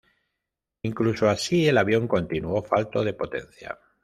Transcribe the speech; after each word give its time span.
Incluso 0.81 1.29
así, 1.29 1.67
el 1.67 1.77
avión 1.77 2.07
continuó 2.07 2.63
falto 2.63 3.03
de 3.03 3.13
potencia. 3.13 3.77